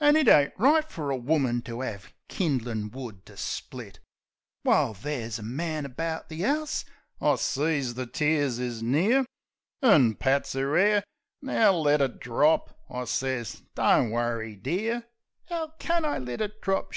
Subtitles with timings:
[0.00, 4.00] An' it ain't right fer a woman to 'ave kin'lin' wood to split;
[4.64, 6.84] While there's a man about the 'ouse!"
[7.20, 9.24] I sees the tears is near,
[9.80, 11.04] An' pats 'er 'air.
[11.40, 13.62] "Now, let it drop," I sez.
[13.76, 15.04] "Don't worry, dear.""
[15.52, 16.88] 'Ow can I let it drop?"